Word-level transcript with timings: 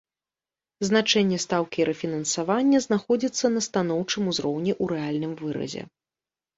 Значэнне 0.87 1.37
стаўкі 1.43 1.87
рэфінансавання 1.91 2.81
знаходзіцца 2.87 3.45
на 3.59 3.67
станоўчым 3.69 4.21
узроўні 4.35 4.71
ў 4.79 5.01
рэальным 5.01 5.41
выразе. 5.47 5.81